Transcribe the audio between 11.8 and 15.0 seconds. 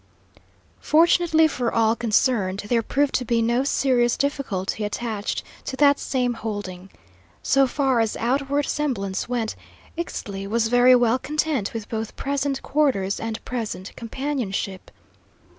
both present quarters and present companionship.